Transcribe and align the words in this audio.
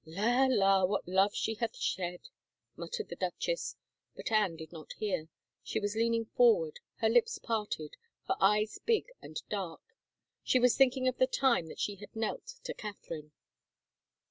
"La, 0.07 0.47
la, 0.47 0.83
what 0.83 1.07
love 1.07 1.35
she 1.35 1.53
hath 1.53 1.77
shed!" 1.77 2.21
muttered 2.75 3.07
the 3.09 3.15
duchess, 3.15 3.75
but 4.15 4.31
Anne 4.31 4.55
did 4.55 4.71
not 4.71 4.93
hear; 4.93 5.29
she 5.61 5.79
was 5.79 5.93
leaning 5.95 6.25
forward, 6.25 6.79
her 7.01 7.07
lips 7.07 7.37
parted, 7.37 7.97
her 8.27 8.35
eyes 8.39 8.79
big 8.83 9.05
and 9.21 9.43
dark. 9.47 9.81
She 10.43 10.57
was 10.57 10.75
thinking 10.75 11.07
of 11.07 11.19
the 11.19 11.27
time 11.27 11.67
that 11.67 11.79
she 11.79 11.97
had 11.97 12.15
knelt 12.15 12.55
to 12.63 12.73
Catherine. 12.73 13.31